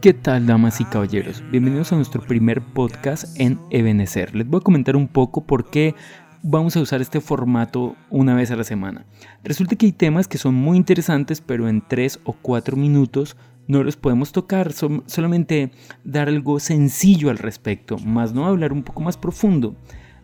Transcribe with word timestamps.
¿Qué 0.00 0.14
tal, 0.14 0.46
damas 0.46 0.80
y 0.80 0.84
caballeros? 0.84 1.42
Bienvenidos 1.50 1.92
a 1.92 1.96
nuestro 1.96 2.22
primer 2.22 2.62
podcast 2.62 3.40
en 3.40 3.58
Ebenecer. 3.70 4.32
Les 4.36 4.46
voy 4.46 4.58
a 4.58 4.62
comentar 4.62 4.94
un 4.94 5.08
poco 5.08 5.44
por 5.44 5.70
qué 5.70 5.96
vamos 6.40 6.76
a 6.76 6.80
usar 6.80 7.00
este 7.00 7.20
formato 7.20 7.96
una 8.08 8.36
vez 8.36 8.52
a 8.52 8.56
la 8.56 8.62
semana. 8.62 9.06
Resulta 9.42 9.74
que 9.74 9.86
hay 9.86 9.92
temas 9.92 10.28
que 10.28 10.38
son 10.38 10.54
muy 10.54 10.76
interesantes, 10.76 11.40
pero 11.40 11.68
en 11.68 11.82
tres 11.86 12.20
o 12.22 12.32
cuatro 12.34 12.76
minutos 12.76 13.36
no 13.66 13.82
los 13.82 13.96
podemos 13.96 14.30
tocar, 14.30 14.72
solamente 14.72 15.72
dar 16.04 16.28
algo 16.28 16.60
sencillo 16.60 17.30
al 17.30 17.38
respecto, 17.38 17.98
más 17.98 18.32
no 18.32 18.46
hablar 18.46 18.72
un 18.72 18.84
poco 18.84 19.00
más 19.00 19.16
profundo. 19.16 19.74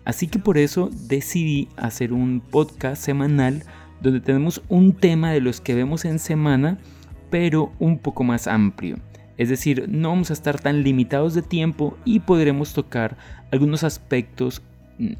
Así 0.04 0.28
que 0.28 0.38
por 0.38 0.56
eso 0.56 0.88
decidí 1.08 1.68
hacer 1.76 2.12
un 2.12 2.42
podcast 2.48 3.02
semanal 3.02 3.64
donde 4.00 4.20
tenemos 4.20 4.62
un 4.68 4.92
tema 4.92 5.32
de 5.32 5.40
los 5.40 5.60
que 5.60 5.74
vemos 5.74 6.04
en 6.04 6.20
semana, 6.20 6.78
pero 7.32 7.72
un 7.78 7.98
poco 7.98 8.24
más 8.24 8.46
amplio. 8.46 8.98
Es 9.38 9.48
decir, 9.48 9.86
no 9.88 10.10
vamos 10.10 10.28
a 10.28 10.34
estar 10.34 10.60
tan 10.60 10.82
limitados 10.84 11.32
de 11.32 11.40
tiempo 11.40 11.96
y 12.04 12.20
podremos 12.20 12.74
tocar 12.74 13.16
algunos 13.50 13.84
aspectos 13.84 14.60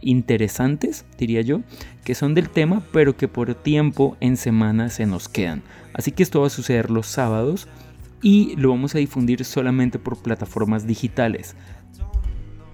interesantes, 0.03 1.07
diría 1.17 1.41
yo, 1.41 1.63
que 2.05 2.15
son 2.15 2.35
del 2.35 2.51
tema, 2.51 2.83
pero 2.93 3.17
que 3.17 3.29
por 3.29 3.55
tiempo 3.55 4.19
en 4.21 4.37
semana 4.37 4.91
se 4.91 5.07
nos 5.07 5.31
quedan. 5.31 5.63
Así 5.95 6.13
que 6.13 6.23
esto 6.23 6.43
va 6.43 6.49
a 6.49 6.51
suceder 6.51 6.91
los 6.91 7.07
sábados 7.07 7.67
y 8.21 8.57
lo 8.57 8.69
vamos 8.69 8.95
a 8.95 8.99
difundir 8.99 9.43
solamente 9.47 9.99
por 9.99 10.23
plataformas 10.23 10.87
digitales. 10.87 11.57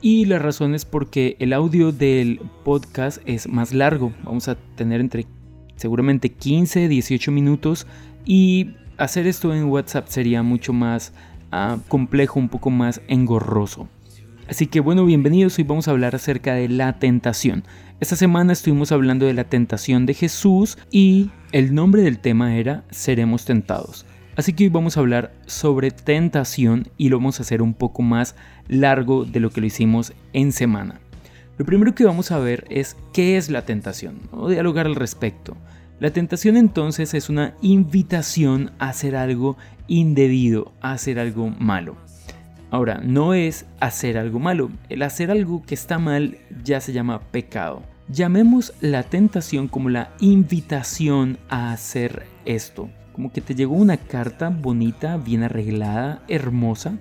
Y 0.01 0.25
la 0.25 0.41
razón 0.41 0.75
es 0.75 0.85
porque 0.85 1.37
el 1.39 1.53
audio 1.53 1.93
del 1.93 2.41
podcast 2.65 3.23
es 3.25 3.49
más 3.49 3.73
largo. 3.73 4.13
Vamos 4.25 4.49
a 4.49 4.57
tener 4.57 5.01
entre 5.01 5.27
seguramente 5.77 6.29
15, 6.31 6.89
18 6.89 7.31
minutos 7.31 7.87
y 8.25 8.73
hacer 8.99 9.27
esto 9.27 9.55
en 9.55 9.65
WhatsApp 9.65 10.09
sería 10.09 10.43
mucho 10.43 10.73
más 10.73 11.13
ah, 11.53 11.79
complejo, 11.89 12.39
un 12.39 12.49
poco 12.49 12.71
más 12.71 13.01
engorroso. 13.09 13.89
Así 14.49 14.67
que 14.67 14.81
bueno, 14.81 15.05
bienvenidos, 15.05 15.59
hoy 15.59 15.65
vamos 15.65 15.89
a 15.89 15.93
hablar 15.93 16.15
acerca 16.15 16.55
de 16.55 16.69
la 16.69 16.99
tentación. 16.99 17.65
Esta 18.01 18.17
semana 18.17 18.53
estuvimos 18.53 18.93
hablando 18.93 19.27
de 19.27 19.35
la 19.35 19.45
tentación 19.45 20.05
de 20.05 20.15
Jesús 20.15 20.79
y 20.91 21.31
el 21.53 21.75
nombre 21.75 22.03
del 22.03 22.19
tema 22.19 22.57
era 22.57 22.85
Seremos 22.91 23.45
tentados. 23.45 24.05
Así 24.37 24.53
que 24.53 24.65
hoy 24.65 24.71
vamos 24.71 24.97
a 24.97 25.01
hablar 25.01 25.33
sobre 25.47 25.91
tentación 25.91 26.89
y 26.97 27.09
lo 27.09 27.19
vamos 27.19 27.39
a 27.39 27.43
hacer 27.43 27.61
un 27.61 27.75
poco 27.75 28.03
más 28.03 28.37
largo 28.69 29.25
de 29.25 29.41
lo 29.41 29.51
que 29.51 29.61
lo 29.61 29.67
hicimos 29.67 30.13
en 30.33 30.53
semana. 30.53 31.01
Lo 31.57 31.67
primero 31.67 31.95
que 31.95 32.05
vamos 32.05 32.31
a 32.31 32.39
ver 32.39 32.65
es 32.71 32.97
qué 33.13 33.37
es 33.37 33.51
la 33.51 33.63
tentación, 33.63 34.21
dialogar 34.49 34.87
al 34.87 34.95
respecto. 34.95 35.57
La 36.01 36.11
tentación 36.11 36.57
entonces 36.57 37.13
es 37.15 37.29
una 37.29 37.55
invitación 37.61 38.71
a 38.79 38.91
hacer 38.91 39.17
algo 39.17 39.57
indebido, 39.89 40.73
a 40.81 40.93
hacer 40.93 41.19
algo 41.19 41.49
malo. 41.49 41.97
Ahora, 42.71 43.01
no 43.03 43.35
es 43.35 43.67
hacer 43.81 44.17
algo 44.17 44.39
malo. 44.39 44.71
El 44.89 45.03
hacer 45.03 45.33
algo 45.33 45.65
que 45.67 45.75
está 45.75 45.99
mal 45.99 46.39
ya 46.63 46.81
se 46.81 46.93
llama 46.93 47.21
pecado. 47.33 47.83
Llamemos 48.09 48.75
la 48.81 49.03
tentación 49.03 49.67
como 49.67 49.89
la 49.89 50.13
invitación 50.21 51.39
a 51.49 51.73
hacer 51.73 52.27
esto. 52.45 52.89
Como 53.13 53.33
que 53.33 53.41
te 53.41 53.57
llegó 53.57 53.75
una 53.75 53.97
carta 53.97 54.51
bonita, 54.51 55.17
bien 55.17 55.43
arreglada, 55.43 56.23
hermosa, 56.29 56.97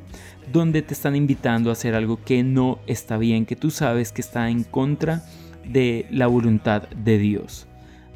donde 0.51 0.81
te 0.81 0.95
están 0.95 1.15
invitando 1.15 1.69
a 1.69 1.73
hacer 1.73 1.93
algo 1.93 2.19
que 2.23 2.41
no 2.43 2.79
está 2.87 3.17
bien, 3.17 3.45
que 3.45 3.55
tú 3.55 3.69
sabes 3.69 4.11
que 4.11 4.21
está 4.21 4.49
en 4.49 4.63
contra 4.63 5.23
de 5.63 6.07
la 6.09 6.25
voluntad 6.25 6.89
de 6.89 7.19
Dios. 7.19 7.66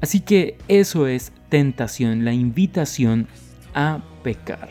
Así 0.02 0.20
que 0.20 0.58
eso 0.68 1.08
es 1.08 1.32
tentación, 1.50 2.26
la 2.26 2.34
invitación 2.34 3.28
a 3.74 4.04
pecar. 4.24 4.70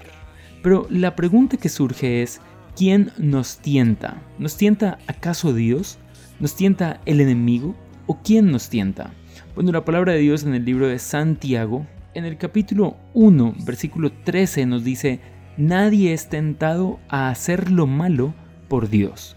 Pero 0.63 0.87
la 0.91 1.17
pregunta 1.17 1.57
que 1.57 1.69
surge 1.69 2.23
es, 2.23 2.41
¿Quién 2.81 3.13
nos 3.19 3.59
tienta? 3.59 4.23
¿Nos 4.39 4.57
tienta 4.57 4.99
acaso 5.07 5.53
Dios? 5.53 5.99
¿Nos 6.39 6.57
tienta 6.57 7.01
el 7.05 7.21
enemigo? 7.21 7.75
¿O 8.07 8.23
quién 8.23 8.51
nos 8.51 8.71
tienta? 8.71 9.13
Bueno, 9.55 9.73
la 9.73 9.85
palabra 9.85 10.13
de 10.13 10.21
Dios 10.21 10.45
en 10.45 10.55
el 10.55 10.65
libro 10.65 10.87
de 10.89 10.99
Santiago, 10.99 11.87
en 12.15 12.25
el 12.25 12.39
capítulo 12.39 12.97
1, 13.13 13.55
versículo 13.67 14.13
13, 14.25 14.65
nos 14.65 14.83
dice, 14.83 15.21
nadie 15.59 16.15
es 16.15 16.31
tentado 16.31 17.01
a 17.09 17.29
hacer 17.29 17.71
lo 17.71 17.87
malo 17.87 18.33
por 18.69 18.89
Dios. 18.89 19.37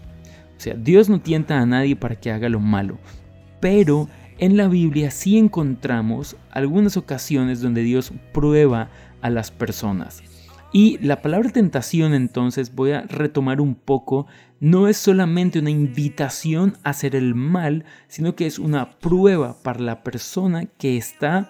O 0.56 0.60
sea, 0.60 0.74
Dios 0.74 1.10
no 1.10 1.20
tienta 1.20 1.60
a 1.60 1.66
nadie 1.66 1.96
para 1.96 2.16
que 2.16 2.30
haga 2.30 2.48
lo 2.48 2.60
malo, 2.60 2.98
pero 3.60 4.08
en 4.38 4.56
la 4.56 4.68
Biblia 4.68 5.10
sí 5.10 5.38
encontramos 5.38 6.36
algunas 6.50 6.96
ocasiones 6.96 7.60
donde 7.60 7.82
Dios 7.82 8.12
prueba 8.32 8.90
a 9.20 9.30
las 9.30 9.50
personas. 9.50 10.22
Y 10.72 10.98
la 10.98 11.22
palabra 11.22 11.50
tentación 11.50 12.14
entonces 12.14 12.74
voy 12.74 12.90
a 12.90 13.02
retomar 13.02 13.60
un 13.60 13.76
poco, 13.76 14.26
no 14.58 14.88
es 14.88 14.96
solamente 14.96 15.60
una 15.60 15.70
invitación 15.70 16.76
a 16.82 16.90
hacer 16.90 17.14
el 17.14 17.36
mal, 17.36 17.84
sino 18.08 18.34
que 18.34 18.46
es 18.46 18.58
una 18.58 18.98
prueba 18.98 19.62
para 19.62 19.78
la 19.78 20.02
persona 20.02 20.66
que 20.66 20.96
está 20.96 21.48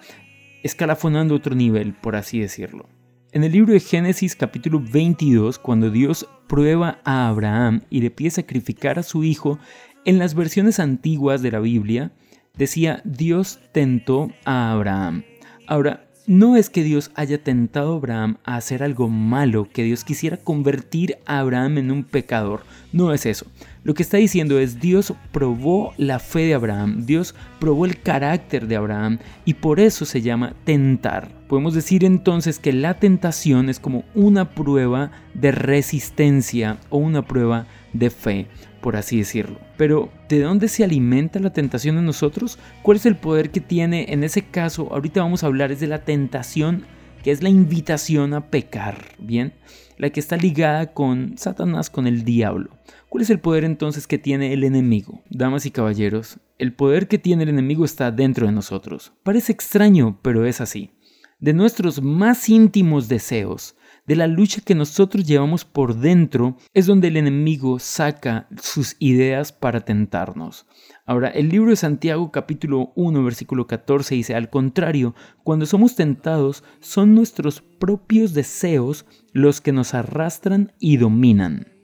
escalafonando 0.61 1.33
otro 1.33 1.55
nivel, 1.55 1.93
por 1.93 2.15
así 2.15 2.39
decirlo. 2.39 2.87
En 3.31 3.43
el 3.43 3.51
libro 3.51 3.73
de 3.73 3.79
Génesis 3.79 4.35
capítulo 4.35 4.79
22, 4.79 5.57
cuando 5.57 5.89
Dios 5.89 6.29
prueba 6.47 6.99
a 7.03 7.27
Abraham 7.27 7.81
y 7.89 8.01
le 8.01 8.11
pide 8.11 8.29
sacrificar 8.29 8.99
a 8.99 9.03
su 9.03 9.23
hijo, 9.23 9.57
en 10.05 10.19
las 10.19 10.35
versiones 10.35 10.79
antiguas 10.79 11.41
de 11.41 11.51
la 11.51 11.59
Biblia 11.59 12.11
decía 12.57 13.01
Dios 13.03 13.59
tentó 13.71 14.31
a 14.45 14.71
Abraham. 14.71 15.23
Ahora, 15.67 16.05
no 16.27 16.55
es 16.55 16.71
que 16.71 16.83
Dios 16.83 17.11
haya 17.13 17.43
tentado 17.43 17.93
a 17.93 17.97
Abraham 17.97 18.37
a 18.45 18.55
hacer 18.55 18.81
algo 18.81 19.09
malo, 19.09 19.69
que 19.71 19.83
Dios 19.83 20.03
quisiera 20.03 20.37
convertir 20.37 21.19
a 21.27 21.37
Abraham 21.37 21.77
en 21.77 21.91
un 21.91 22.03
pecador. 22.03 22.63
No 22.91 23.13
es 23.13 23.27
eso. 23.27 23.45
Lo 23.83 23.93
que 23.93 24.01
está 24.01 24.17
diciendo 24.17 24.57
es 24.57 24.79
Dios 24.79 25.13
probó 25.31 25.93
la 25.97 26.17
fe 26.17 26.39
de 26.39 26.55
Abraham, 26.55 27.05
Dios 27.05 27.35
probó 27.59 27.85
el 27.85 28.01
carácter 28.01 28.65
de 28.65 28.75
Abraham 28.75 29.19
y 29.45 29.53
por 29.53 29.79
eso 29.79 30.05
se 30.05 30.23
llama 30.23 30.55
tentar. 30.63 31.29
Podemos 31.47 31.75
decir 31.75 32.03
entonces 32.03 32.57
que 32.57 32.73
la 32.73 32.95
tentación 32.95 33.69
es 33.69 33.79
como 33.79 34.03
una 34.15 34.55
prueba 34.55 35.11
de 35.35 35.51
resistencia 35.51 36.79
o 36.89 36.97
una 36.97 37.21
prueba 37.21 37.67
de 37.93 38.09
fe 38.09 38.47
por 38.85 38.97
así 38.97 39.17
decirlo. 39.17 39.57
Pero, 39.77 40.11
¿de 40.29 40.41
dónde 40.41 40.67
se 40.67 40.83
alimenta 40.83 41.39
la 41.39 41.51
tentación 41.51 41.97
en 41.97 42.05
nosotros? 42.05 42.59
¿Cuál 42.83 42.97
es 42.97 43.07
el 43.07 43.15
poder 43.15 43.49
que 43.49 43.59
tiene 43.59 44.13
en 44.13 44.23
ese 44.23 44.43
caso? 44.43 44.89
Ahorita 44.93 45.23
vamos 45.23 45.43
a 45.43 45.47
hablar 45.47 45.71
es 45.71 45.79
de 45.79 45.87
la 45.87 46.03
tentación, 46.03 46.85
que 47.23 47.31
es 47.31 47.41
la 47.41 47.49
invitación 47.49 48.35
a 48.35 48.51
pecar, 48.51 49.03
¿bien? 49.17 49.53
La 49.97 50.11
que 50.11 50.19
está 50.19 50.37
ligada 50.37 50.93
con 50.93 51.35
Satanás, 51.35 51.89
con 51.89 52.05
el 52.05 52.23
diablo. 52.25 52.77
¿Cuál 53.09 53.23
es 53.23 53.31
el 53.31 53.39
poder 53.39 53.63
entonces 53.63 54.05
que 54.05 54.19
tiene 54.19 54.53
el 54.53 54.63
enemigo? 54.63 55.23
Damas 55.31 55.65
y 55.65 55.71
caballeros, 55.71 56.37
el 56.59 56.71
poder 56.71 57.07
que 57.07 57.17
tiene 57.17 57.41
el 57.41 57.49
enemigo 57.49 57.85
está 57.85 58.11
dentro 58.11 58.45
de 58.45 58.53
nosotros. 58.53 59.13
Parece 59.23 59.51
extraño, 59.51 60.19
pero 60.21 60.45
es 60.45 60.61
así. 60.61 60.91
De 61.39 61.53
nuestros 61.53 62.03
más 62.03 62.49
íntimos 62.49 63.07
deseos, 63.07 63.77
de 64.05 64.15
la 64.15 64.27
lucha 64.27 64.61
que 64.61 64.75
nosotros 64.75 65.25
llevamos 65.25 65.65
por 65.65 65.95
dentro, 65.95 66.57
es 66.73 66.85
donde 66.85 67.07
el 67.07 67.17
enemigo 67.17 67.79
saca 67.79 68.47
sus 68.61 68.95
ideas 68.99 69.51
para 69.51 69.81
tentarnos. 69.81 70.65
Ahora, 71.05 71.29
el 71.29 71.49
libro 71.49 71.69
de 71.69 71.75
Santiago 71.75 72.31
capítulo 72.31 72.91
1 72.95 73.23
versículo 73.23 73.67
14 73.67 74.15
dice, 74.15 74.35
al 74.35 74.49
contrario, 74.49 75.15
cuando 75.43 75.65
somos 75.65 75.95
tentados, 75.95 76.63
son 76.79 77.13
nuestros 77.13 77.61
propios 77.61 78.33
deseos 78.33 79.05
los 79.31 79.61
que 79.61 79.71
nos 79.71 79.93
arrastran 79.93 80.71
y 80.79 80.97
dominan. 80.97 81.74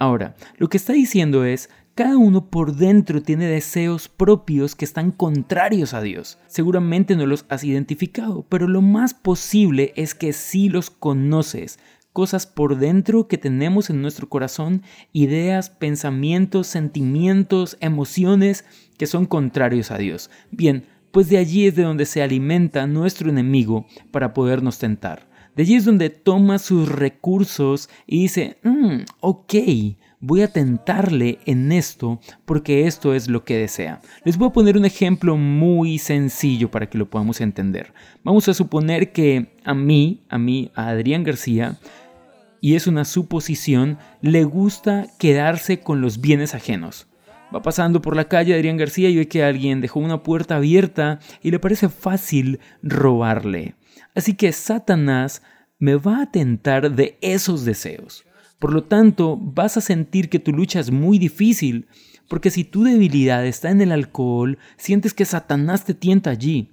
Ahora, 0.00 0.34
lo 0.56 0.70
que 0.70 0.78
está 0.78 0.94
diciendo 0.94 1.44
es, 1.44 1.68
cada 1.94 2.16
uno 2.16 2.46
por 2.46 2.74
dentro 2.74 3.20
tiene 3.20 3.44
deseos 3.46 4.08
propios 4.08 4.74
que 4.74 4.86
están 4.86 5.10
contrarios 5.10 5.92
a 5.92 6.00
Dios. 6.00 6.38
Seguramente 6.46 7.16
no 7.16 7.26
los 7.26 7.44
has 7.50 7.64
identificado, 7.64 8.46
pero 8.48 8.66
lo 8.66 8.80
más 8.80 9.12
posible 9.12 9.92
es 9.96 10.14
que 10.14 10.32
sí 10.32 10.70
los 10.70 10.88
conoces. 10.88 11.78
Cosas 12.14 12.46
por 12.46 12.78
dentro 12.78 13.28
que 13.28 13.36
tenemos 13.36 13.90
en 13.90 14.00
nuestro 14.00 14.30
corazón, 14.30 14.82
ideas, 15.12 15.68
pensamientos, 15.68 16.66
sentimientos, 16.66 17.76
emociones 17.80 18.64
que 18.96 19.06
son 19.06 19.26
contrarios 19.26 19.90
a 19.90 19.98
Dios. 19.98 20.30
Bien, 20.50 20.86
pues 21.10 21.28
de 21.28 21.36
allí 21.36 21.66
es 21.66 21.76
de 21.76 21.82
donde 21.82 22.06
se 22.06 22.22
alimenta 22.22 22.86
nuestro 22.86 23.28
enemigo 23.28 23.84
para 24.10 24.32
podernos 24.32 24.78
tentar. 24.78 25.29
De 25.60 25.64
allí 25.64 25.74
es 25.74 25.84
donde 25.84 26.08
toma 26.08 26.58
sus 26.58 26.88
recursos 26.88 27.90
y 28.06 28.22
dice, 28.22 28.56
mm, 28.62 29.00
ok, 29.20 29.54
voy 30.18 30.40
a 30.40 30.50
tentarle 30.50 31.38
en 31.44 31.70
esto 31.70 32.18
porque 32.46 32.86
esto 32.86 33.12
es 33.12 33.28
lo 33.28 33.44
que 33.44 33.58
desea. 33.58 34.00
Les 34.24 34.38
voy 34.38 34.48
a 34.48 34.54
poner 34.54 34.78
un 34.78 34.86
ejemplo 34.86 35.36
muy 35.36 35.98
sencillo 35.98 36.70
para 36.70 36.88
que 36.88 36.96
lo 36.96 37.10
podamos 37.10 37.42
entender. 37.42 37.92
Vamos 38.24 38.48
a 38.48 38.54
suponer 38.54 39.12
que 39.12 39.54
a 39.62 39.74
mí, 39.74 40.22
a 40.30 40.38
mí, 40.38 40.70
a 40.74 40.88
Adrián 40.88 41.24
García, 41.24 41.78
y 42.62 42.74
es 42.74 42.86
una 42.86 43.04
suposición, 43.04 43.98
le 44.22 44.44
gusta 44.44 45.08
quedarse 45.18 45.80
con 45.80 46.00
los 46.00 46.22
bienes 46.22 46.54
ajenos. 46.54 47.06
Va 47.54 47.60
pasando 47.60 48.00
por 48.00 48.16
la 48.16 48.28
calle 48.28 48.54
Adrián 48.54 48.78
García 48.78 49.10
y 49.10 49.16
ve 49.16 49.28
que 49.28 49.44
alguien 49.44 49.82
dejó 49.82 50.00
una 50.00 50.22
puerta 50.22 50.56
abierta 50.56 51.18
y 51.42 51.50
le 51.50 51.58
parece 51.58 51.90
fácil 51.90 52.60
robarle. 52.82 53.74
Así 54.14 54.34
que 54.34 54.52
Satanás 54.52 55.42
me 55.78 55.96
va 55.96 56.22
a 56.22 56.30
tentar 56.30 56.94
de 56.94 57.18
esos 57.20 57.64
deseos. 57.64 58.24
Por 58.58 58.72
lo 58.72 58.84
tanto, 58.84 59.38
vas 59.40 59.76
a 59.76 59.80
sentir 59.80 60.28
que 60.28 60.38
tu 60.38 60.52
lucha 60.52 60.80
es 60.80 60.90
muy 60.90 61.18
difícil, 61.18 61.88
porque 62.28 62.50
si 62.50 62.64
tu 62.64 62.84
debilidad 62.84 63.46
está 63.46 63.70
en 63.70 63.80
el 63.80 63.90
alcohol, 63.90 64.58
sientes 64.76 65.14
que 65.14 65.24
Satanás 65.24 65.84
te 65.84 65.94
tienta 65.94 66.30
allí. 66.30 66.70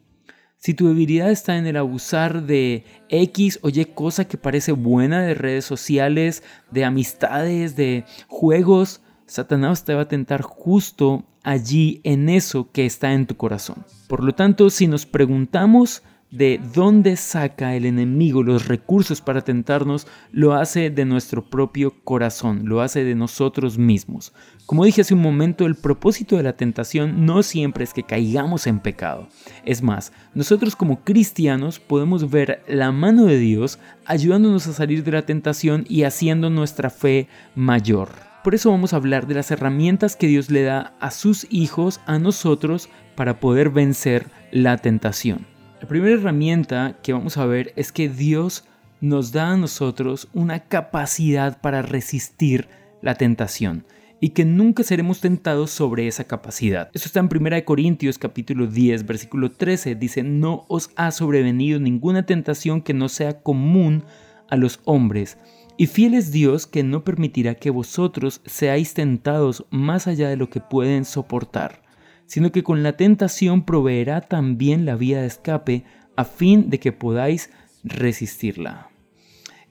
Si 0.58 0.74
tu 0.74 0.88
debilidad 0.88 1.32
está 1.32 1.58
en 1.58 1.68
el 1.68 1.78
abusar 1.78 2.44
de 2.46 2.84
X 3.10 3.60
o 3.62 3.70
Y 3.70 3.86
cosa 3.86 4.26
que 4.26 4.38
parece 4.38 4.72
buena 4.72 5.22
de 5.22 5.36
redes 5.36 5.66
sociales, 5.66 6.44
de 6.72 6.84
amistades, 6.84 7.76
de 7.76 8.06
juegos, 8.28 9.02
Satanás 9.28 9.86
te 9.86 9.94
va 9.94 10.02
a 10.02 10.08
tentar 10.08 10.42
justo 10.42 11.26
allí 11.44 12.02
en 12.04 12.28
eso 12.28 12.72
que 12.72 12.86
está 12.86 13.14
en 13.14 13.28
tu 13.28 13.38
corazón. 13.38 13.86
Por 14.10 14.24
lo 14.24 14.34
tanto, 14.34 14.70
si 14.70 14.88
nos 14.88 15.06
preguntamos 15.06 16.04
de 16.32 16.60
dónde 16.74 17.16
saca 17.16 17.76
el 17.76 17.86
enemigo 17.86 18.44
los 18.44 18.68
recursos 18.68 19.22
para 19.22 19.42
tentarnos, 19.42 20.08
lo 20.32 20.54
hace 20.54 20.90
de 20.90 21.06
nuestro 21.06 21.50
propio 21.50 21.94
corazón, 22.04 22.64
lo 22.66 22.82
hace 22.82 23.04
de 23.04 23.16
nosotros 23.16 23.78
mismos. 23.78 24.34
Como 24.66 24.84
dije 24.84 25.02
hace 25.02 25.14
un 25.14 25.22
momento, 25.22 25.66
el 25.66 25.76
propósito 25.76 26.36
de 26.36 26.44
la 26.44 26.58
tentación 26.58 27.26
no 27.26 27.44
siempre 27.44 27.86
es 27.86 27.94
que 27.94 28.04
caigamos 28.04 28.68
en 28.68 28.80
pecado. 28.80 29.30
Es 29.64 29.82
más, 29.82 30.12
nosotros 30.34 30.76
como 30.76 31.04
cristianos 31.04 31.80
podemos 31.80 32.30
ver 32.30 32.64
la 32.68 32.92
mano 32.92 33.26
de 33.26 33.40
Dios 33.40 33.80
ayudándonos 34.06 34.68
a 34.68 34.74
salir 34.74 35.04
de 35.04 35.12
la 35.12 35.26
tentación 35.26 35.86
y 35.88 36.04
haciendo 36.04 36.50
nuestra 36.50 36.90
fe 36.90 37.30
mayor. 37.56 38.10
Por 38.44 38.56
eso 38.56 38.72
vamos 38.72 38.94
a 38.94 38.98
hablar 38.98 39.28
de 39.28 39.36
las 39.36 39.52
herramientas 39.52 40.16
que 40.16 40.28
Dios 40.28 40.52
le 40.52 40.64
da 40.64 40.94
a 41.00 41.12
sus 41.12 41.48
hijos, 41.50 42.02
a 42.06 42.20
nosotros, 42.20 42.90
para 43.16 43.40
poder 43.40 43.70
vencer 43.70 44.28
la 44.52 44.78
tentación. 44.78 45.57
La 45.80 45.88
primera 45.88 46.16
herramienta 46.16 46.98
que 47.04 47.14
vamos 47.14 47.38
a 47.38 47.46
ver 47.46 47.72
es 47.76 47.92
que 47.92 48.10
Dios 48.10 48.66
nos 49.00 49.32
da 49.32 49.52
a 49.52 49.58
nosotros 49.58 50.28
una 50.34 50.62
capacidad 50.62 51.62
para 51.62 51.84
resistir 51.84 52.68
la 53.04 53.14
tentación 53.14 53.86
y 54.20 54.30
que 54.30 54.44
nunca 54.44 54.82
seremos 54.82 55.22
tentados 55.22 55.70
sobre 55.70 56.08
esa 56.08 56.24
capacidad. 56.24 56.90
Eso 56.94 57.06
está 57.06 57.20
en 57.20 57.30
1 57.32 57.64
Corintios 57.64 58.18
capítulo 58.18 58.66
10 58.66 59.06
versículo 59.06 59.52
13. 59.52 59.94
Dice, 59.94 60.24
no 60.24 60.66
os 60.68 60.90
ha 60.96 61.12
sobrevenido 61.12 61.80
ninguna 61.80 62.26
tentación 62.26 62.82
que 62.82 62.96
no 62.96 63.08
sea 63.08 63.42
común 63.42 64.04
a 64.50 64.56
los 64.56 64.80
hombres. 64.84 65.38
Y 65.78 65.86
fiel 65.86 66.16
es 66.16 66.32
Dios 66.32 66.66
que 66.66 66.82
no 66.82 67.04
permitirá 67.04 67.54
que 67.54 67.70
vosotros 67.70 68.42
seáis 68.48 68.96
tentados 68.96 69.64
más 69.70 70.08
allá 70.08 70.28
de 70.28 70.38
lo 70.38 70.50
que 70.50 70.60
pueden 70.60 71.06
soportar 71.06 71.87
sino 72.28 72.52
que 72.52 72.64
con 72.64 72.84
la 72.84 72.94
tentación 72.94 73.64
proveerá 73.64 74.22
también 74.22 74.86
la 74.86 74.96
vía 74.96 75.22
de 75.22 75.28
escape 75.28 75.84
a 76.16 76.26
fin 76.26 76.70
de 76.70 76.80
que 76.80 76.92
podáis 76.92 77.50
resistirla. 77.84 78.90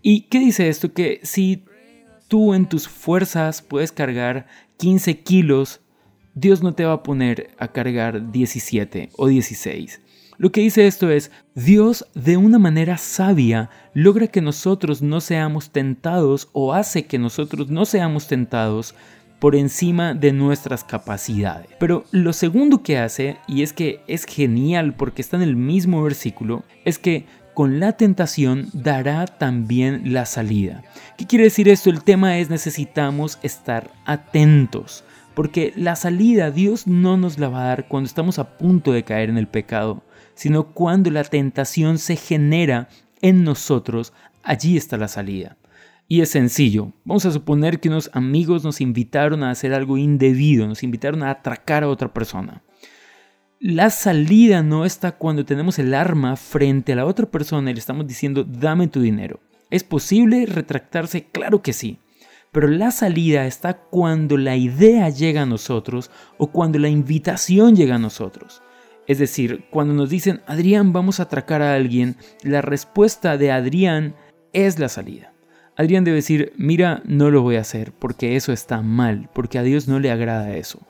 ¿Y 0.03 0.23
qué 0.23 0.39
dice 0.41 0.69
esto? 0.69 0.93
Que 0.93 1.21
si 1.23 1.65
tú 2.29 2.55
en 2.55 2.69
tus 2.69 2.89
fuerzas 2.89 3.63
puedes 3.63 3.93
cargar 3.93 4.47
15 4.79 5.21
kilos, 5.21 5.81
Dios 6.35 6.63
no 6.63 6.75
te 6.75 6.85
va 6.85 6.95
a 6.95 7.03
poner 7.03 7.51
a 7.59 7.69
cargar 7.69 8.33
17 8.33 9.11
o 9.17 9.27
16. 9.29 10.01
Lo 10.39 10.53
que 10.53 10.61
dice 10.61 10.87
esto 10.87 11.11
es, 11.11 11.31
Dios 11.55 12.07
de 12.15 12.37
una 12.37 12.59
manera 12.59 12.99
sabia 12.99 13.71
logra 13.95 14.27
que 14.27 14.43
nosotros 14.43 15.01
no 15.01 15.21
seamos 15.21 15.71
tentados 15.71 16.51
o 16.53 16.75
hace 16.75 17.07
que 17.07 17.19
nosotros 17.19 17.71
no 17.71 17.87
seamos 17.87 18.29
tentados 18.29 18.95
por 19.39 19.55
encima 19.55 20.15
de 20.15 20.33
nuestras 20.33 20.85
capacidades. 20.85 21.69
Pero 21.79 22.05
lo 22.11 22.33
segundo 22.33 22.83
que 22.83 22.99
hace, 22.99 23.37
y 23.47 23.63
es 23.63 23.73
que 23.73 24.01
es 24.07 24.25
genial 24.25 24.95
porque 24.95 25.23
está 25.23 25.37
en 25.37 25.43
el 25.43 25.57
mismo 25.57 26.03
versículo, 26.03 26.65
es 26.85 26.99
que 26.99 27.27
con 27.55 27.81
la 27.81 27.93
tentación 27.93 28.69
dará 28.75 29.27
también 29.27 30.13
la 30.13 30.27
salida. 30.27 30.83
¿Qué 31.17 31.27
quiere 31.27 31.45
decir 31.45 31.69
esto? 31.69 31.89
El 31.89 32.03
tema 32.03 32.39
es 32.39 32.51
necesitamos 32.51 33.39
estar 33.43 33.91
atentos. 34.05 35.05
Porque 35.35 35.73
la 35.77 35.97
salida 35.97 36.51
Dios 36.51 36.87
no 36.87 37.17
nos 37.17 37.39
la 37.39 37.49
va 37.49 37.63
a 37.63 37.69
dar 37.69 37.89
cuando 37.89 38.07
estamos 38.07 38.39
a 38.39 38.57
punto 38.57 38.93
de 38.93 39.05
caer 39.05 39.29
en 39.29 39.37
el 39.37 39.49
pecado, 39.49 40.03
sino 40.35 40.69
cuando 40.69 41.11
la 41.11 41.25
tentación 41.25 41.99
se 41.99 42.17
genera 42.17 42.89
en 43.21 43.45
nosotros, 43.45 44.13
allí 44.43 44.77
está 44.77 44.97
la 44.97 45.09
salida. 45.09 45.57
Y 46.09 46.21
es 46.21 46.31
sencillo. 46.31 46.93
Vamos 47.05 47.27
a 47.27 47.33
suponer 47.33 47.81
que 47.81 47.89
unos 47.89 48.11
amigos 48.13 48.63
nos 48.63 48.81
invitaron 48.81 49.43
a 49.43 49.51
hacer 49.51 49.75
algo 49.75 49.99
indebido, 49.99 50.67
nos 50.69 50.83
invitaron 50.83 51.23
a 51.23 51.31
atracar 51.31 51.83
a 51.83 51.89
otra 51.89 52.13
persona. 52.13 52.63
La 53.59 53.91
salida 53.91 54.63
no 54.63 54.85
está 54.85 55.13
cuando 55.13 55.45
tenemos 55.45 55.79
el 55.79 55.95
arma 55.95 56.37
frente 56.37 56.93
a 56.93 56.97
la 56.97 57.07
otra 57.07 57.27
persona 57.27 57.71
y 57.71 57.75
le 57.75 57.81
estamos 57.81 58.07
diciendo 58.07 58.45
dame 58.45 58.87
tu 58.87 59.01
dinero. 59.01 59.41
¿Es 59.71 59.83
posible 59.83 60.47
retractarse? 60.47 61.25
Claro 61.25 61.63
que 61.63 61.73
sí. 61.73 61.99
Pero 62.53 62.69
la 62.69 62.91
salida 62.93 63.47
está 63.47 63.75
cuando 63.75 64.37
la 64.37 64.57
idea 64.57 65.09
llega 65.09 65.43
a 65.43 65.47
nosotros 65.47 66.11
o 66.39 66.53
cuando 66.53 66.79
la 66.79 66.89
invitación 66.89 67.75
llega 67.75 67.97
a 67.97 67.99
nosotros. 67.99 68.63
Es 69.09 69.19
decir, 69.19 69.65
cuando 69.71 69.95
nos 69.95 70.11
dicen, 70.11 70.43
Adrián, 70.47 70.93
vamos 70.93 71.19
a 71.19 71.25
atracar 71.25 71.63
a 71.63 71.75
alguien, 71.75 72.17
la 72.43 72.63
respuesta 72.63 73.37
de 73.37 73.53
Adrián 73.53 74.15
es 74.53 74.79
la 74.79 74.89
salida. 74.89 75.36
Adrián 75.77 76.05
debe 76.05 76.17
decir, 76.17 76.53
mira, 76.57 77.03
no 77.05 77.31
lo 77.31 77.43
voy 77.43 77.57
a 77.57 77.61
hacer 77.61 77.93
porque 77.93 78.37
eso 78.37 78.53
está 78.53 78.81
mal, 78.81 79.29
porque 79.35 79.59
a 79.59 79.63
Dios 79.63 79.89
no 79.89 80.01
le 80.01 80.11
agrada 80.11 80.57
eso. 80.57 80.81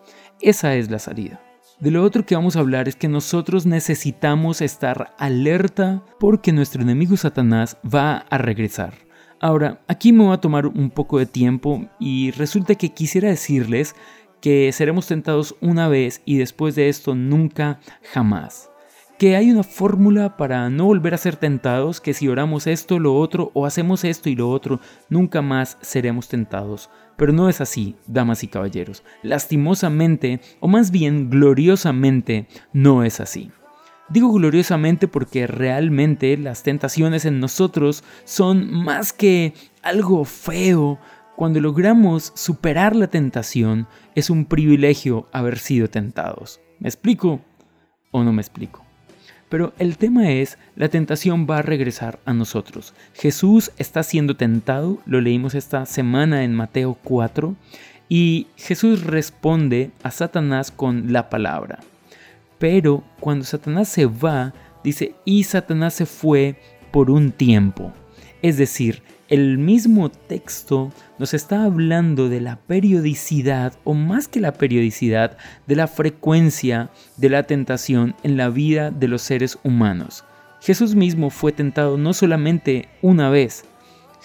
Esa 0.41 0.77
es 0.77 0.91
la 0.91 1.00
salida. 1.00 1.41
De 1.81 1.91
lo 1.91 2.05
otro 2.05 2.25
que 2.25 2.37
vamos 2.37 2.56
a 2.56 2.61
hablar 2.61 2.88
es 2.88 2.97
que 2.97 3.09
nosotros 3.09 3.67
necesitamos 3.67 4.62
estar 4.62 5.15
alerta 5.19 6.05
porque 6.21 6.53
nuestro 6.53 6.83
enemigo 6.83 7.17
Satanás 7.17 7.77
va 7.85 8.19
a 8.31 8.38
regresar. 8.38 8.94
Ahora, 9.41 9.83
aquí 9.88 10.12
me 10.12 10.25
va 10.25 10.35
a 10.35 10.41
tomar 10.41 10.67
un 10.67 10.91
poco 10.91 11.19
de 11.19 11.27
tiempo 11.27 11.91
y 11.99 12.31
resulta 12.31 12.77
que 12.77 12.91
quisiera 12.91 13.29
decirles 13.29 13.94
que 14.41 14.71
seremos 14.73 15.06
tentados 15.09 15.56
una 15.61 15.88
vez 15.88 16.23
y 16.25 16.38
después 16.38 16.77
de 16.77 16.88
esto 16.88 17.15
nunca 17.15 17.81
jamás 18.12 18.71
que 19.18 19.34
hay 19.36 19.50
una 19.50 19.62
fórmula 19.62 20.36
para 20.36 20.68
no 20.68 20.84
volver 20.84 21.14
a 21.14 21.18
ser 21.18 21.36
tentados, 21.36 22.00
que 22.00 22.12
si 22.12 22.28
oramos 22.28 22.66
esto, 22.66 22.98
lo 22.98 23.16
otro, 23.16 23.50
o 23.54 23.64
hacemos 23.64 24.04
esto 24.04 24.28
y 24.28 24.36
lo 24.36 24.50
otro, 24.50 24.80
nunca 25.08 25.40
más 25.40 25.78
seremos 25.80 26.28
tentados. 26.28 26.90
Pero 27.16 27.32
no 27.32 27.48
es 27.48 27.62
así, 27.62 27.96
damas 28.06 28.44
y 28.44 28.48
caballeros. 28.48 29.02
Lastimosamente, 29.22 30.40
o 30.60 30.68
más 30.68 30.90
bien 30.90 31.30
gloriosamente, 31.30 32.46
no 32.74 33.04
es 33.04 33.20
así. 33.20 33.50
Digo 34.08 34.32
gloriosamente 34.32 35.08
porque 35.08 35.46
realmente 35.46 36.37
las 36.37 36.62
tentaciones 36.62 37.25
en 37.25 37.40
nosotros 37.40 38.04
son 38.25 38.70
más 38.70 39.12
que 39.12 39.54
algo 39.82 40.25
feo. 40.25 40.99
Cuando 41.37 41.61
logramos 41.61 42.32
superar 42.35 42.94
la 42.94 43.08
tentación, 43.08 43.88
es 44.14 44.30
un 44.30 44.44
privilegio 44.44 45.26
haber 45.32 45.58
sido 45.58 45.88
tentados. 45.88 46.61
¿Me 46.78 46.88
explico 46.88 47.40
o 48.12 48.23
no 48.23 48.32
me 48.32 48.42
explico? 48.42 48.86
Pero 49.49 49.73
el 49.79 49.97
tema 49.97 50.33
es, 50.33 50.59
la 50.75 50.88
tentación 50.88 51.47
va 51.49 51.59
a 51.59 51.62
regresar 51.62 52.19
a 52.25 52.35
nosotros. 52.35 52.95
Jesús 53.15 53.71
está 53.79 54.03
siendo 54.03 54.37
tentado, 54.37 54.99
lo 55.07 55.21
leímos 55.21 55.55
esta 55.55 55.87
semana 55.87 56.43
en 56.43 56.55
Mateo 56.55 56.99
4, 57.05 57.55
y 58.09 58.49
Jesús 58.57 59.05
responde 59.05 59.91
a 60.03 60.11
Satanás 60.11 60.71
con 60.71 61.12
la 61.12 61.29
palabra. 61.29 61.79
Pero 62.59 63.05
cuando 63.21 63.45
Satanás 63.45 63.88
se 63.88 64.07
va, 64.07 64.53
dice, 64.83 65.15
y 65.25 65.45
Satanás 65.45 65.95
se 65.95 66.07
fue 66.07 66.57
por 66.91 67.11
un 67.11 67.31
tiempo. 67.31 67.93
Es 68.43 68.57
decir, 68.57 69.03
el 69.28 69.59
mismo 69.59 70.09
texto 70.11 70.92
nos 71.18 71.35
está 71.35 71.64
hablando 71.64 72.28
de 72.28 72.40
la 72.40 72.56
periodicidad, 72.56 73.75
o 73.85 73.95
más 73.95 74.28
que 74.28 74.40
la 74.40 74.52
periodicidad, 74.52 75.37
de 75.66 75.76
la 75.76 75.88
frecuencia 75.88 76.90
de 77.16 77.30
la 77.30 77.42
tentación 77.42 78.14
en 78.23 78.37
la 78.37 78.49
vida 78.49 78.90
de 78.90 79.09
los 79.09 79.23
seres 79.23 79.59
humanos. 79.64 80.25
Jesús 80.61 80.95
mismo 80.95 81.30
fue 81.30 81.52
tentado 81.52 81.99
no 81.99 82.12
solamente 82.12 82.88
una 83.02 83.30
vez, 83.30 83.64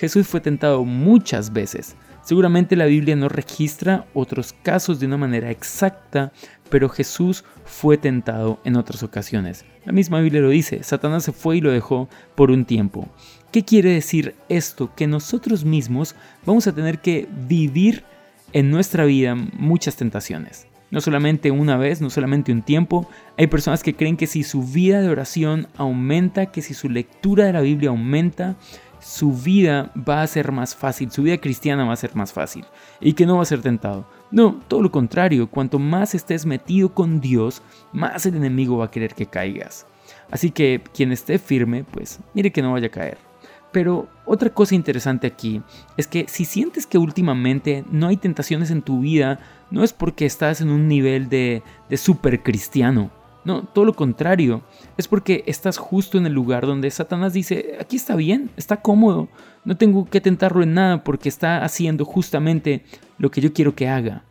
Jesús 0.01 0.27
fue 0.27 0.41
tentado 0.41 0.84
muchas 0.84 1.53
veces. 1.53 1.96
Seguramente 2.24 2.75
la 2.75 2.86
Biblia 2.86 3.15
no 3.15 3.29
registra 3.29 4.08
otros 4.15 4.51
casos 4.63 5.00
de 5.00 5.05
una 5.05 5.17
manera 5.17 5.51
exacta, 5.51 6.31
pero 6.70 6.89
Jesús 6.89 7.43
fue 7.65 7.98
tentado 7.98 8.60
en 8.63 8.77
otras 8.77 9.03
ocasiones. 9.03 9.63
La 9.86 9.91
misma 9.91 10.20
Biblia 10.20 10.41
lo 10.41 10.50
dice, 10.50 10.81
Satanás 10.81 11.24
se 11.24 11.31
fue 11.34 11.58
y 11.58 11.62
lo 11.62 11.70
dejó 11.70 12.10
por 12.34 12.50
un 12.50 12.65
tiempo. 12.65 13.10
¿Qué 13.51 13.65
quiere 13.65 13.89
decir 13.89 14.36
esto? 14.48 14.96
Que 14.96 15.08
nosotros 15.08 15.65
mismos 15.65 16.15
vamos 16.46 16.67
a 16.67 16.74
tener 16.74 17.00
que 17.00 17.27
vivir 17.50 18.05
en 18.53 18.72
nuestra 18.72 19.03
vida 19.03 19.36
muchas 19.36 19.98
tentaciones. 19.98 20.67
No 20.89 21.01
solamente 21.01 21.51
una 21.51 21.75
vez, 21.75 22.00
no 22.00 22.10
solamente 22.10 22.53
un 22.53 22.62
tiempo. 22.62 23.10
Hay 23.38 23.48
personas 23.48 23.84
que 23.84 23.93
creen 23.93 24.15
que 24.15 24.27
si 24.27 24.43
su 24.43 24.63
vida 24.63 25.01
de 25.01 25.10
oración 25.10 25.67
aumenta, 25.75 26.46
que 26.46 26.62
si 26.62 26.74
su 26.74 26.88
lectura 26.88 27.46
de 27.46 27.53
la 27.53 27.60
Biblia 27.60 27.89
aumenta, 27.89 28.55
su 29.01 29.34
vida 29.34 29.91
va 29.98 30.22
a 30.22 30.27
ser 30.27 30.53
más 30.53 30.74
fácil, 30.74 31.12
su 31.12 31.24
vida 31.24 31.38
cristiana 31.38 31.84
va 31.84 31.91
a 31.91 31.98
ser 31.98 32.15
más 32.15 32.31
fácil 32.31 32.63
y 33.01 33.13
que 33.13 33.25
no 33.25 33.36
va 33.36 33.43
a 33.43 33.46
ser 33.46 33.62
tentado. 33.62 34.08
No, 34.31 34.62
todo 34.70 34.81
lo 34.81 34.91
contrario, 34.91 35.50
cuanto 35.50 35.77
más 35.77 36.15
estés 36.15 36.46
metido 36.46 36.93
con 36.93 37.20
Dios, 37.20 37.62
más 37.91 38.25
el 38.25 38.36
enemigo 38.36 38.77
va 38.77 38.86
a 38.86 38.91
querer 38.91 39.13
que 39.13 39.25
caigas. 39.25 39.86
Así 40.29 40.51
que 40.51 40.81
quien 40.93 41.12
esté 41.12 41.38
firme, 41.38 41.84
pues 41.84 42.20
mire 42.34 42.51
que 42.51 42.62
no 42.62 42.72
vaya 42.72 42.88
a 42.88 42.91
caer. 42.91 43.30
Pero 43.72 44.10
otra 44.25 44.50
cosa 44.50 44.75
interesante 44.75 45.28
aquí 45.28 45.62
es 45.98 46.08
que 46.08 46.25
si 46.28 46.46
sientes 46.46 46.86
que 46.86 46.98
últimamente 46.98 47.86
no 47.90 48.08
hay 48.08 48.18
tentaciones 48.18 48.70
en 48.72 48.82
tu 48.82 49.00
vida, 49.00 49.40
no 49.70 49.84
es 49.84 49.94
porque 49.94 50.25
estás 50.25 50.62
en 50.62 50.70
un 50.70 50.88
nivel 50.88 51.30
de, 51.30 51.63
de 51.90 51.98
super 51.98 52.44
cristiano. 52.44 53.12
No, 53.44 53.63
todo 53.63 53.86
lo 53.86 53.94
contrario. 53.94 54.62
Es 54.98 55.08
porque 55.08 55.44
estás 55.48 55.78
justo 55.78 56.18
en 56.18 56.25
el 56.25 56.34
lugar 56.34 56.66
donde 56.66 56.92
Satanás 56.92 57.34
dice, 57.34 57.78
aquí 57.80 57.96
está 57.96 58.16
bien, 58.16 58.51
está 58.56 58.82
cómodo, 58.82 59.30
no 59.66 59.78
tengo 59.78 60.06
que 60.06 60.22
tentarlo 60.22 60.62
en 60.63 60.74
nada 60.74 61.04
porque 61.04 61.30
está 61.30 61.63
haciendo 61.63 62.06
justamente 62.06 62.84
lo 63.18 63.32
que 63.32 63.42
yo 63.42 63.54
quiero 63.54 63.74
que 63.74 63.88
haga. 63.88 64.24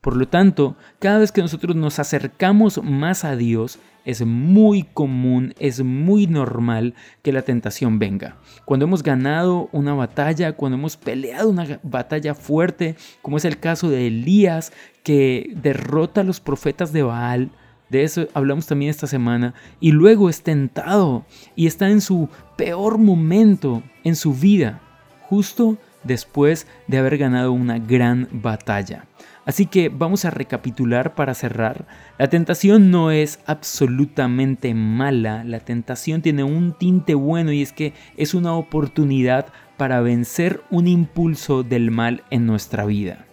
Por 0.00 0.16
lo 0.16 0.28
tanto, 0.28 0.76
cada 1.00 1.18
vez 1.18 1.32
que 1.32 1.40
nosotros 1.40 1.74
nos 1.74 1.98
acercamos 1.98 2.80
más 2.82 3.24
a 3.24 3.34
Dios, 3.34 3.80
es 4.04 4.24
muy 4.24 4.84
común, 4.84 5.54
es 5.58 5.82
muy 5.82 6.26
normal 6.26 6.94
que 7.22 7.32
la 7.32 7.42
tentación 7.42 7.98
venga. 7.98 8.36
Cuando 8.64 8.86
hemos 8.86 9.02
ganado 9.02 9.68
una 9.72 9.94
batalla, 9.94 10.52
cuando 10.52 10.78
hemos 10.78 10.96
peleado 10.96 11.50
una 11.50 11.80
batalla 11.82 12.34
fuerte, 12.34 12.96
como 13.22 13.36
es 13.36 13.44
el 13.44 13.58
caso 13.58 13.90
de 13.90 14.06
Elías, 14.06 14.72
que 15.02 15.52
derrota 15.60 16.20
a 16.20 16.24
los 16.24 16.40
profetas 16.40 16.92
de 16.92 17.02
Baal, 17.02 17.50
de 17.90 18.04
eso 18.04 18.28
hablamos 18.34 18.66
también 18.66 18.90
esta 18.90 19.06
semana, 19.06 19.52
y 19.80 19.92
luego 19.92 20.30
es 20.30 20.42
tentado 20.42 21.26
y 21.56 21.66
está 21.66 21.90
en 21.90 22.00
su 22.00 22.28
peor 22.56 22.98
momento 22.98 23.82
en 24.04 24.14
su 24.14 24.32
vida, 24.32 24.80
justo 25.22 25.76
después 26.04 26.66
de 26.86 26.98
haber 26.98 27.18
ganado 27.18 27.52
una 27.52 27.78
gran 27.78 28.28
batalla. 28.30 29.04
Así 29.48 29.64
que 29.64 29.88
vamos 29.88 30.26
a 30.26 30.30
recapitular 30.30 31.14
para 31.14 31.32
cerrar. 31.32 31.86
La 32.18 32.28
tentación 32.28 32.90
no 32.90 33.10
es 33.10 33.40
absolutamente 33.46 34.74
mala, 34.74 35.42
la 35.42 35.60
tentación 35.60 36.20
tiene 36.20 36.44
un 36.44 36.74
tinte 36.76 37.14
bueno 37.14 37.50
y 37.50 37.62
es 37.62 37.72
que 37.72 37.94
es 38.18 38.34
una 38.34 38.52
oportunidad 38.52 39.46
para 39.78 40.02
vencer 40.02 40.60
un 40.68 40.86
impulso 40.86 41.62
del 41.62 41.90
mal 41.90 42.24
en 42.28 42.44
nuestra 42.44 42.84
vida. 42.84 43.24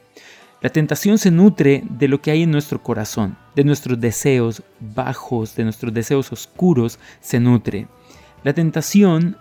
La 0.61 0.69
tentación 0.69 1.17
se 1.17 1.31
nutre 1.31 1.83
de 1.89 2.07
lo 2.07 2.21
que 2.21 2.31
hay 2.31 2.43
en 2.43 2.51
nuestro 2.51 2.81
corazón, 2.81 3.37
de 3.53 3.65
nuestros 3.65 3.99
deseos 3.99 4.63
bajos, 4.79 5.53
de 5.57 5.65
nuestros 5.65 5.93
deseos 5.93 6.31
oscuros, 6.31 6.97
se 7.19 7.41
nutre. 7.41 7.89
La 8.45 8.53
tentación 8.53 9.35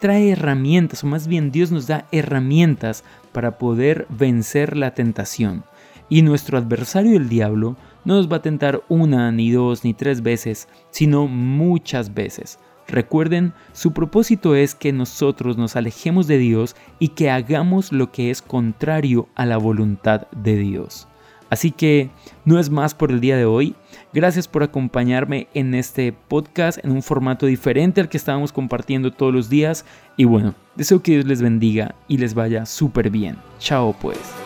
trae 0.00 0.30
herramientas, 0.30 1.04
o 1.04 1.06
más 1.06 1.28
bien 1.28 1.50
Dios 1.50 1.70
nos 1.70 1.86
da 1.86 2.06
herramientas 2.12 3.04
para 3.32 3.58
poder 3.58 4.06
vencer 4.08 4.74
la 4.74 4.94
tentación. 4.94 5.64
Y 6.08 6.22
nuestro 6.22 6.58
adversario 6.58 7.16
el 7.16 7.28
diablo 7.28 7.76
no 8.04 8.16
nos 8.16 8.30
va 8.30 8.36
a 8.36 8.42
tentar 8.42 8.82
una, 8.88 9.32
ni 9.32 9.50
dos, 9.50 9.84
ni 9.84 9.94
tres 9.94 10.22
veces, 10.22 10.68
sino 10.90 11.26
muchas 11.26 12.14
veces. 12.14 12.58
Recuerden, 12.86 13.54
su 13.72 13.92
propósito 13.92 14.54
es 14.54 14.74
que 14.74 14.92
nosotros 14.92 15.56
nos 15.56 15.74
alejemos 15.76 16.26
de 16.26 16.38
Dios 16.38 16.76
y 16.98 17.08
que 17.08 17.30
hagamos 17.30 17.92
lo 17.92 18.12
que 18.12 18.30
es 18.30 18.42
contrario 18.42 19.28
a 19.34 19.46
la 19.46 19.56
voluntad 19.56 20.26
de 20.32 20.56
Dios. 20.56 21.08
Así 21.50 21.70
que 21.70 22.10
no 22.44 22.58
es 22.58 22.68
más 22.68 22.94
por 22.94 23.10
el 23.10 23.20
día 23.20 23.36
de 23.36 23.44
hoy. 23.44 23.74
Gracias 24.12 24.48
por 24.48 24.62
acompañarme 24.62 25.46
en 25.54 25.74
este 25.74 26.12
podcast 26.12 26.84
en 26.84 26.90
un 26.90 27.02
formato 27.02 27.46
diferente 27.46 28.00
al 28.00 28.08
que 28.08 28.16
estábamos 28.16 28.52
compartiendo 28.52 29.12
todos 29.12 29.32
los 29.32 29.48
días. 29.48 29.84
Y 30.16 30.24
bueno, 30.24 30.54
deseo 30.74 31.02
que 31.02 31.12
Dios 31.12 31.26
les 31.26 31.42
bendiga 31.42 31.94
y 32.08 32.18
les 32.18 32.34
vaya 32.34 32.66
súper 32.66 33.10
bien. 33.10 33.36
Chao 33.58 33.94
pues. 34.00 34.43